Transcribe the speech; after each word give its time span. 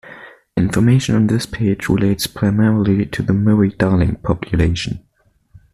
Information 0.57 1.13
on 1.15 1.27
this 1.27 1.45
page 1.45 1.87
relates 1.87 2.25
primarily 2.25 3.05
to 3.05 3.21
the 3.21 3.33
Murray-Darling 3.33 4.15
population. 4.23 5.05